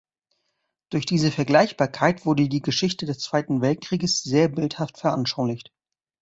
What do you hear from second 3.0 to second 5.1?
des Zweiten Weltkrieges sehr bildhaft